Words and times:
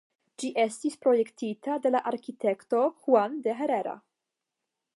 Ĝi 0.43 0.47
estis 0.61 0.95
projektita 1.05 1.75
de 1.83 1.91
la 1.95 2.01
arkitekto 2.13 2.81
Juan 3.05 3.37
de 3.49 3.55
Herrera. 3.61 3.95